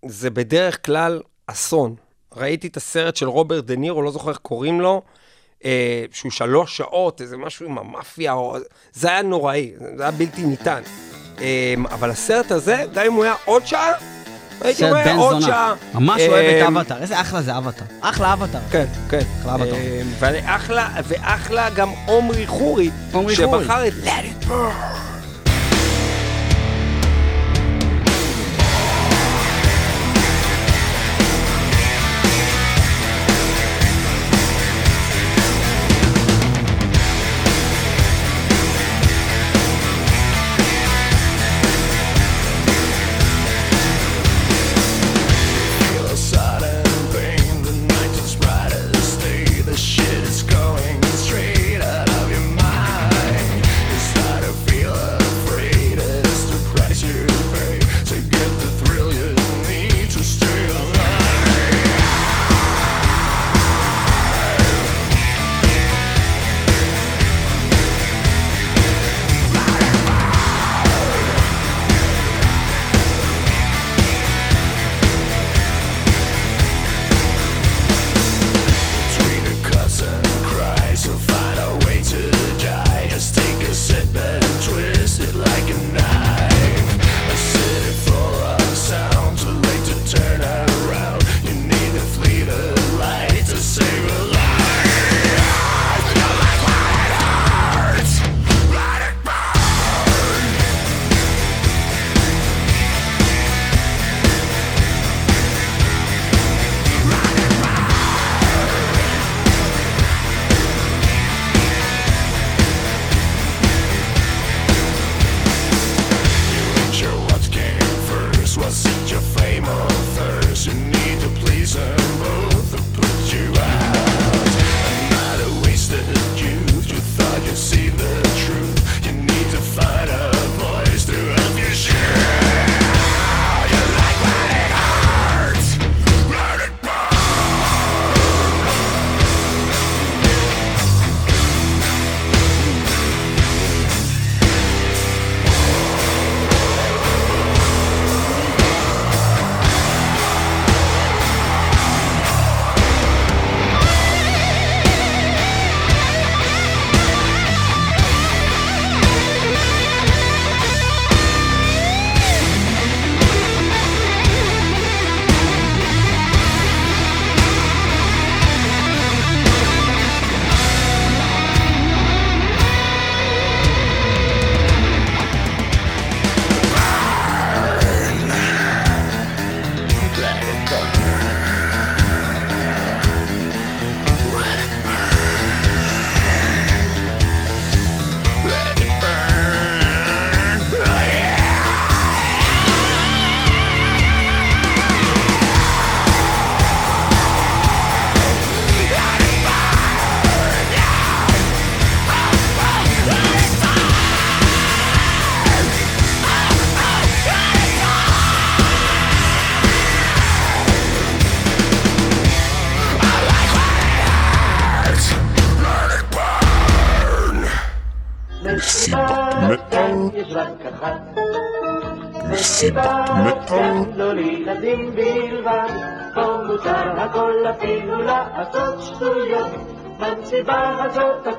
[0.06, 1.94] זה בדרך כלל אסון.
[2.36, 5.02] ראיתי את הסרט של רוברט דה נירו, לא זוכר איך קוראים לו,
[5.64, 8.56] אה, שהוא שלוש שעות, איזה משהו עם המאפיה, או...
[8.92, 10.82] זה היה נוראי, זה היה בלתי ניתן.
[11.40, 13.92] אה, אבל הסרט הזה, גם אם הוא היה עוד שעה,
[14.60, 15.46] הייתי בן עוד זונה.
[15.46, 15.74] שעה.
[15.94, 17.84] ממש אה, אוהב את אבטר, איזה אחלה זה אבטר.
[18.00, 18.58] אחלה אבטר.
[18.70, 19.22] כן, כן.
[19.40, 19.74] אחלה אבטר.
[19.74, 23.64] אה, ואחלה, ואחלה גם עומרי חורי, עומרי חורי.
[23.64, 25.09] שבחר את Let It Burn.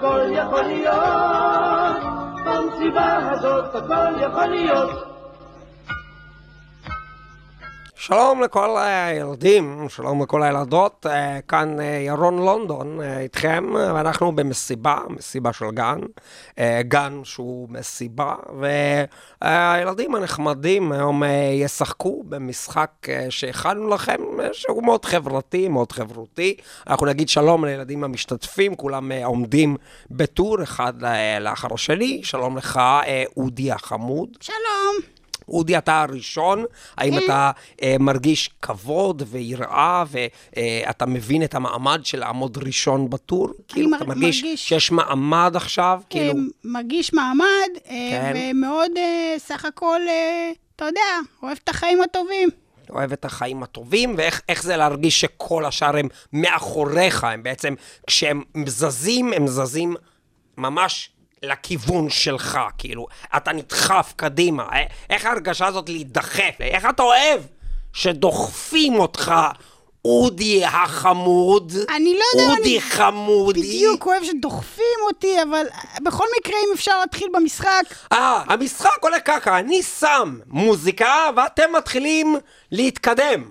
[0.02, 1.98] הכל יכול להיות,
[2.46, 5.11] במסיבה הזאת הכל יכול להיות.
[8.14, 14.98] שלום לכל הילדים, שלום לכל הילדות, אה, כאן אה, ירון לונדון אה, איתכם, ואנחנו במסיבה,
[15.10, 16.00] מסיבה של גן,
[16.82, 18.36] גן שהוא מסיבה,
[19.42, 22.92] והילדים הנחמדים היום ישחקו במשחק
[23.30, 24.22] שהכנו לכם,
[24.54, 26.56] שהוא מאוד חברתי, מאוד חברותי.
[26.88, 29.78] אנחנו נגיד שלום לילדים המשתתפים, כולם עומדים
[30.12, 30.94] בטור אחד
[31.40, 32.22] לאחר השני.
[32.24, 32.80] שלום לך,
[33.38, 34.30] אודי החמוד.
[34.42, 35.21] שלום.
[35.48, 36.66] אודי, אתה הראשון,
[36.98, 37.18] האם.
[37.18, 43.50] אתה אה, מרגיש כבוד ויראה, ואתה מבין את המעמד של לעמוד ראשון בטור?
[43.68, 46.02] כאילו, מר- אתה מרגיש מרגיש- שיש מעמד עכשיו?
[46.10, 47.46] כאילו, אה, מרגיש מעמד,
[47.90, 48.34] אה, כן.
[48.56, 51.02] ומאוד אה, סך הכל, אה, אתה יודע,
[51.44, 52.50] אוהב את החיים הטובים.
[52.90, 57.74] אוהב את החיים הטובים, ואיך איך זה להרגיש שכל השאר הם מאחוריך, הם בעצם,
[58.08, 59.96] כשהם זזים, הם זזים
[60.58, 61.10] ממש
[61.44, 64.64] לכיוון שלך, כאילו, אתה נדחף קדימה.
[64.64, 66.56] אה, איך ההרגשה הזאת להידחף?
[66.60, 67.42] איך אתה אוהב
[67.94, 69.34] שדוחפים אותך?
[70.06, 73.60] אודי החמוד, אני לא יודע, אודי אני חמודי.
[73.60, 79.22] בדיוק אוהב שדוחפים אותי, אבל אה, בכל מקרה, אם אפשר להתחיל במשחק, אה, המשחק הולך
[79.26, 82.36] ככה, אני שם מוזיקה ואתם מתחילים
[82.72, 83.44] להתקדם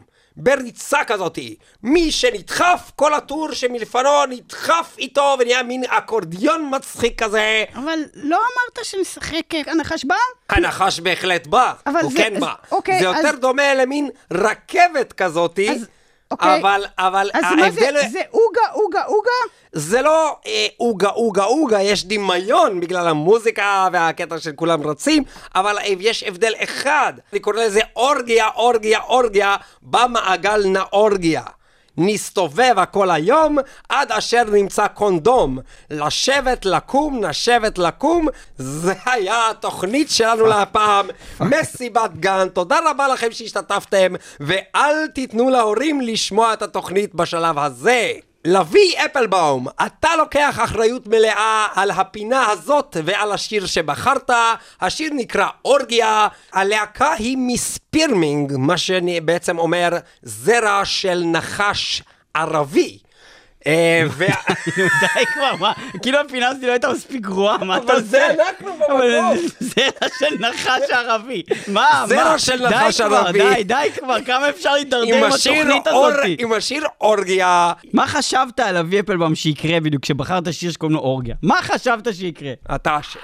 [0.42, 1.54] בריצה כזאתי.
[1.82, 7.64] מי שנדחף, כל הטור שמלפנו נדחף איתו ונהיה מין אקורדיון מצחיק כזה.
[7.74, 10.14] אבל לא אמרת שנשחק הנחש בא?
[10.50, 11.72] הנחש בהחלט בא,
[12.02, 12.52] הוא זה- כן אז- בא.
[12.72, 15.86] אוקיי, זה יותר אז- דומה למין רכבת כזאתי, אז-
[16.30, 16.60] אוקיי.
[16.60, 18.08] אבל, אבל אז מה זה, ההבדל...
[18.12, 19.30] זה עוגה, עוגה, עוגה?
[19.72, 25.22] זה לא אה, עוגה, עוגה, עוגה, יש דמיון בגלל המוזיקה והקטע של כולם רצים,
[25.54, 31.42] אבל אה, יש הבדל אחד, אני קורא לזה אורגיה, אורגיה, אורגיה, במעגל נאורגיה.
[31.98, 35.58] נסתובב הכל היום עד אשר נמצא קונדום.
[35.90, 38.28] לשבת, לקום, נשבת, לקום.
[38.58, 41.06] זה היה התוכנית שלנו להפעם.
[41.40, 42.48] מסיבת גן.
[42.48, 48.12] תודה רבה לכם שהשתתפתם, ואל תיתנו להורים לשמוע את התוכנית בשלב הזה.
[48.44, 54.30] לביא אפלבאום, אתה לוקח אחריות מלאה על הפינה הזאת ועל השיר שבחרת.
[54.80, 59.88] השיר נקרא אורגיה, הלהקה היא מספירמינג, מה שבעצם אומר
[60.22, 62.02] זרע של נחש
[62.34, 62.98] ערבי.
[63.66, 64.02] אה,
[64.76, 65.72] די כבר, מה?
[66.02, 68.06] כאילו הפינה הזאת לא הייתה מספיק גרועה, מה אתה אבל עושה?
[68.06, 69.46] זה אנחנו אבל במקום.
[69.60, 71.42] זרע של נחש ערבי.
[71.68, 72.38] מה, זרע?
[72.38, 73.38] של די נחש כבר, ערבי.
[73.54, 76.14] די, די כבר, כמה אפשר להידרדר עם התוכנית הזאת?
[76.38, 81.34] עם השיר אורגיה, מה חשבת על אבי אפלבאום שיקרה בדיוק כשבחרת שיר שקוראים לו אורגיה?
[81.42, 82.52] מה חשבת שיקרה?
[82.74, 83.20] אתה אשם.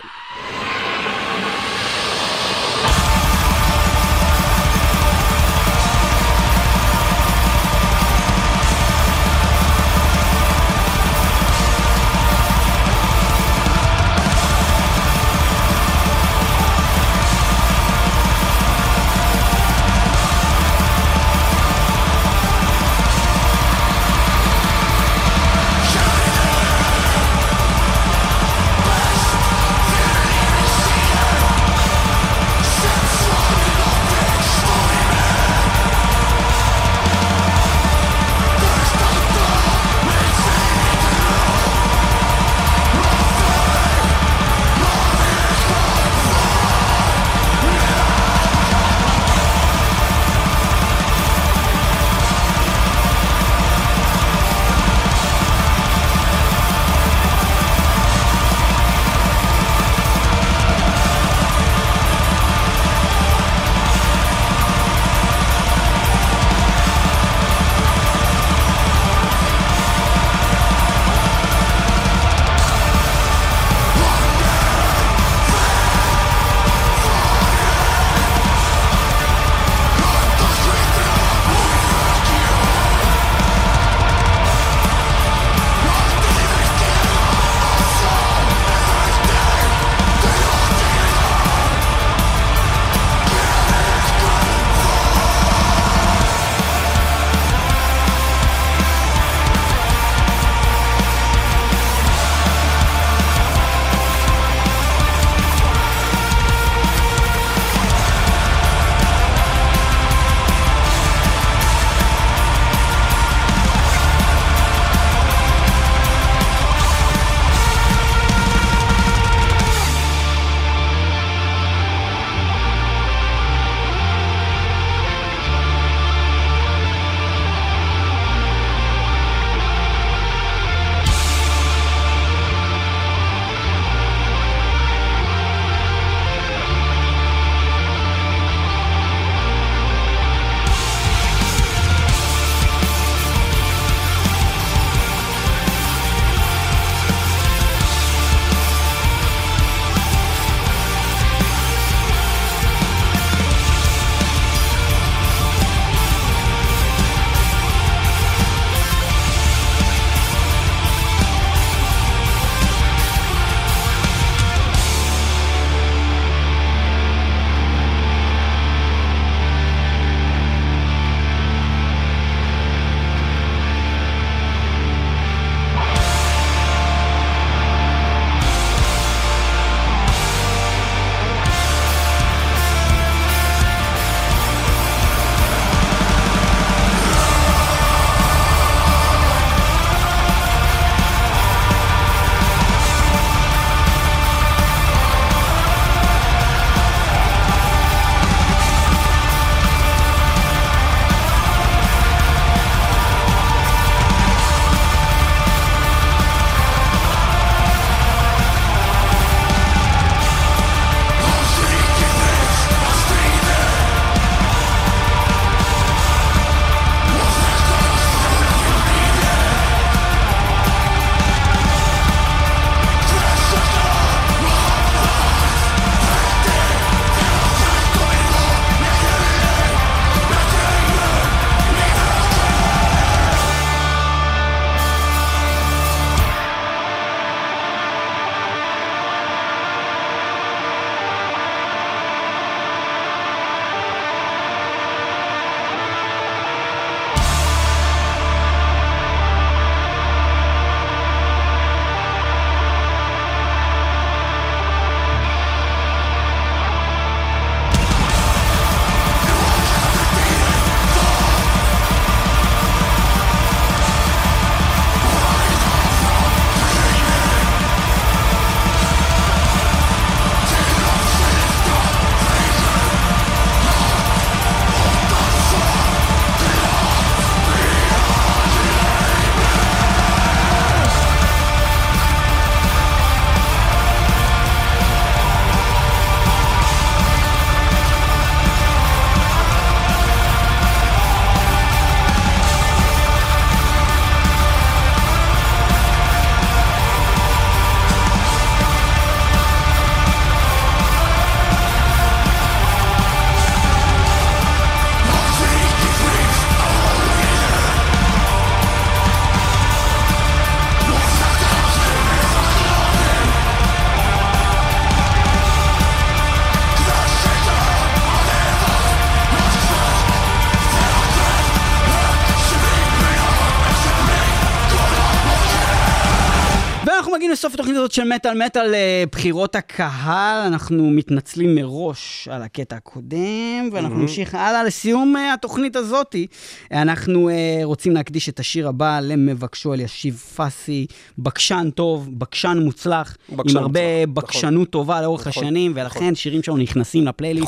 [327.87, 334.35] הזאת של מטאל מטאל אה, בחירות הקהל, אנחנו מתנצלים מראש על הקטע הקודם, ואנחנו נמשיך
[334.35, 336.27] הלאה לסיום אה, התוכנית הזאתי.
[336.73, 340.87] אנחנו אה, רוצים להקדיש את השיר הבא למבקשו אלישיב פאסי,
[341.19, 344.15] בקשן טוב, בקשן מוצלח, בקשן עם הרבה מוצלח, נכון.
[344.15, 347.47] בקשנות טובה לאורך נכון, השנים, ולכן שירים שלנו נכנסים לפלייליסט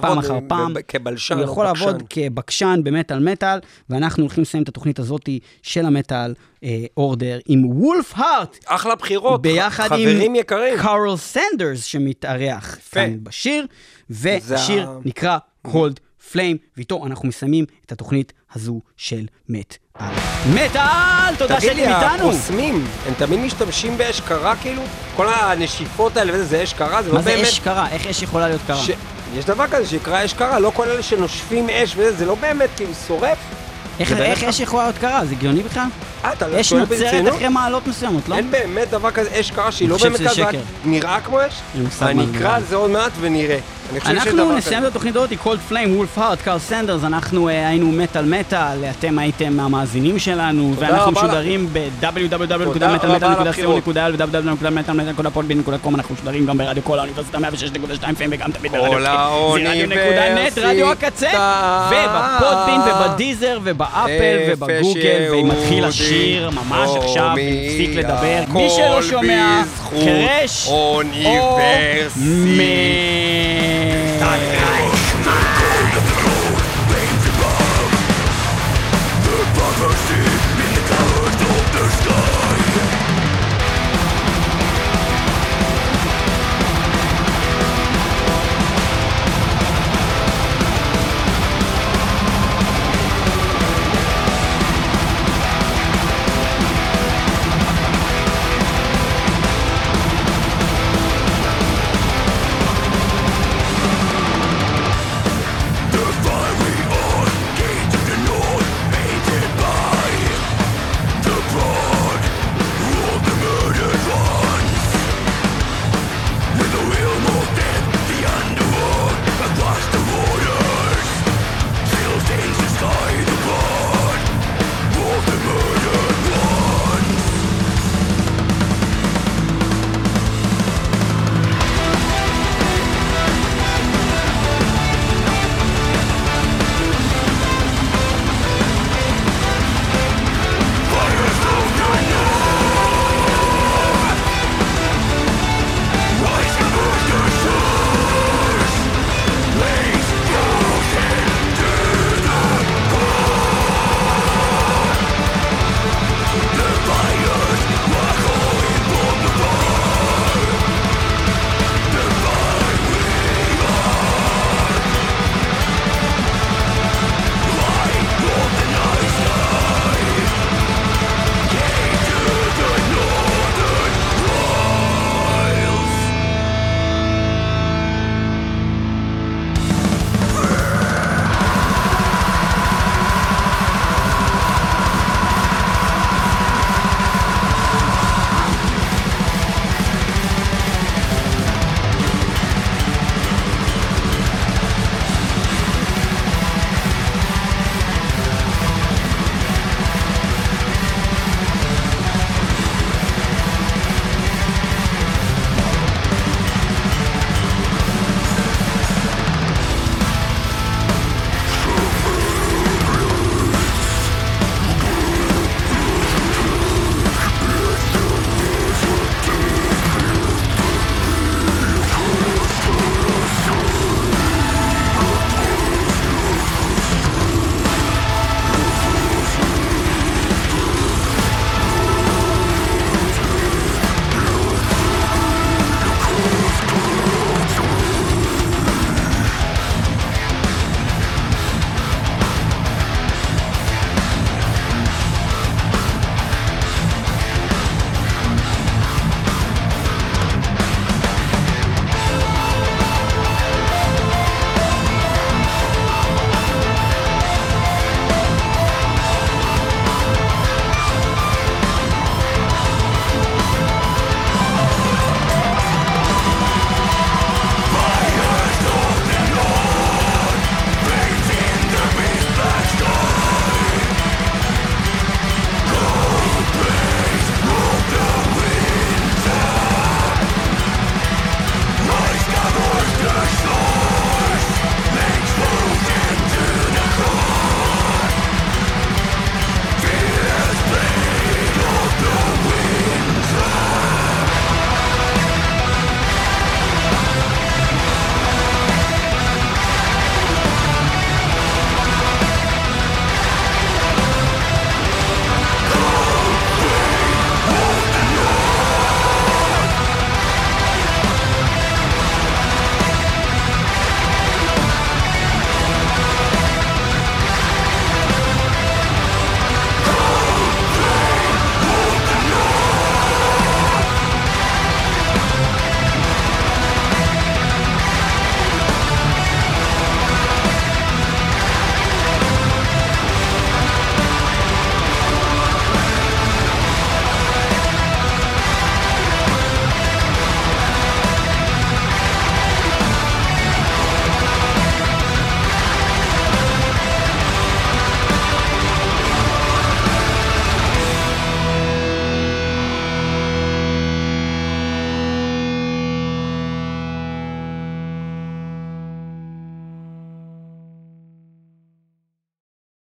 [0.00, 0.74] פעם אחר פעם.
[0.88, 2.30] כבקשן הוא יכול לעבוד בקשן.
[2.30, 3.58] כבקשן במטאל מטאל,
[3.90, 5.28] ואנחנו הולכים לסיים את התוכנית הזאת
[5.62, 6.49] של המטאל אה,
[6.96, 8.58] אורדר עם וולף הארט.
[8.66, 10.78] אחלה בחירות, ביחד חברים עם יקרים.
[10.78, 12.78] קארל סנדרס שמתארח.
[12.90, 13.66] כאן בשיר,
[14.10, 15.94] והשיר ה- נקרא Cold
[16.32, 19.78] Flame, ואיתו אנחנו מסיימים את התוכנית הזו של מטאל.
[20.54, 21.34] מטאל!
[21.38, 22.28] תודה תגיד שהייתם לי, איתנו!
[22.30, 24.82] הקוסמים, הם תמיד משתמשים באש קרה כאילו?
[25.16, 27.02] כל הנשיפות האלה וזה, זה אש קרה?
[27.02, 27.46] זה לא מה זה באמת...
[27.48, 27.88] אש קרה?
[27.90, 28.76] איך אש יכולה להיות קרה?
[28.76, 28.90] ש...
[29.34, 32.70] יש דבר כזה שנקרא אש קרה, לא כל אלה שנושפים אש וזה, זה לא באמת
[32.76, 33.38] כאילו שורף?
[34.00, 35.24] איך אש יכולה להיות קרה?
[35.24, 35.86] זה הגיוני בכלל?
[36.24, 37.34] אה, אתה אש שואל נוצרת ברצינות?
[37.34, 38.34] אחרי מעלות מסוימות, לא?
[38.34, 40.44] אין באמת דבר כזה אש קרה שהיא לא באמת כזה.
[40.84, 41.60] נראה כמו אש?
[42.02, 42.56] אני אקרא.
[42.56, 43.58] על זה עוד מעט ונראה.
[44.06, 44.82] אנחנו נסיים.
[44.82, 49.60] את התוכנית הזאת, Cold Flame, Wolfheart, Karl Sanders, אנחנו אה, היינו מטאל מטאל, אתם הייתם
[49.60, 57.42] המאזינים שלנו, ואנחנו משודרים ב-www.metalmetal.co.il ו-www.metalmetal.co.il אנחנו משודרים גם ברדיו קול האוניברסיטה 106.2
[58.02, 58.92] FM וגם תמיד ברדיו
[59.56, 61.30] רדיו.נט, רדיו הקצה,
[61.90, 68.42] ובפודבין ובדיזר ובאפל ובגוגל, ומתחיל השיר ממש עכשיו, ונפסיק לדבר.
[68.48, 73.79] מי שלא שומע, חרש או אוניברסיטה.
[74.30, 74.59] Yeah.